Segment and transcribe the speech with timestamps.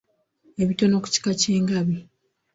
[0.61, 1.95] Ebitono ku kika ky'engabi.